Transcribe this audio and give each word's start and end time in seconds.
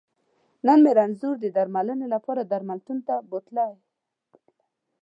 نن 0.65 0.77
مې 0.83 0.91
رنځور 0.99 1.35
د 1.41 1.45
درمنلې 1.57 2.07
لپاره 2.13 2.41
درملتون 2.51 2.97
ته 3.07 3.15
بوتلی 3.29 3.71